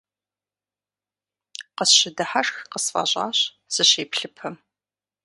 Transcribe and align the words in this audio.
Къысщыдыхьэшх 1.77 2.55
къысфӀэщӀащ, 2.71 3.37
сыщеплъыпэм. 3.73 4.55